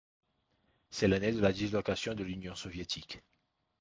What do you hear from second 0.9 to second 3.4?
l'année de la dislocation de l'Union soviétique.